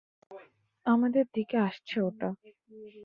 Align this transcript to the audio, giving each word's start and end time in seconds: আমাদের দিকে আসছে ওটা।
আমাদের 0.85 1.25
দিকে 1.35 1.57
আসছে 1.67 1.95
ওটা। 2.01 2.29